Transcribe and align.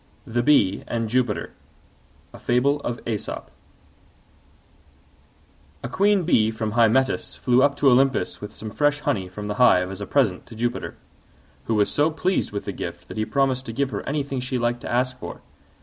THE 0.25 0.41
BEE 0.41 0.83
AND 0.87 1.09
JUPITER 1.09 1.53
A 2.33 2.39
Queen 5.91 6.23
Bee 6.23 6.49
from 6.49 6.71
Hymettus 6.71 7.35
flew 7.37 7.61
up 7.61 7.75
to 7.75 7.87
Olympus 7.91 8.41
with 8.41 8.51
some 8.51 8.71
fresh 8.71 9.01
honey 9.01 9.27
from 9.27 9.45
the 9.45 9.53
hive 9.61 9.91
as 9.91 10.01
a 10.01 10.07
present 10.07 10.47
to 10.47 10.55
Jupiter, 10.55 10.97
who 11.65 11.75
was 11.75 11.91
so 11.91 12.09
pleased 12.09 12.51
with 12.51 12.65
the 12.65 12.71
gift 12.71 13.09
that 13.09 13.17
he 13.17 13.25
promised 13.25 13.67
to 13.67 13.73
give 13.73 13.91
her 13.91 14.01
anything 14.09 14.39
she 14.39 14.57
liked 14.57 14.81
to 14.81 14.91
ask 14.91 15.19
for. 15.19 15.43